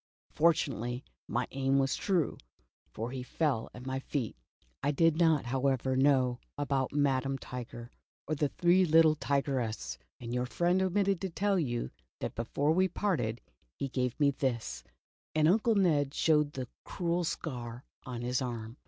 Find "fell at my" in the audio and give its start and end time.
3.21-3.99